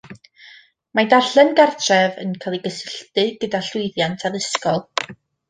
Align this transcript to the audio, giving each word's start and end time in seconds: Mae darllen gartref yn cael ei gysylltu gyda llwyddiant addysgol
Mae 0.99 1.03
darllen 1.13 1.51
gartref 1.59 2.17
yn 2.23 2.31
cael 2.45 2.57
ei 2.59 2.63
gysylltu 2.69 3.27
gyda 3.45 3.61
llwyddiant 3.69 4.27
addysgol 4.33 4.83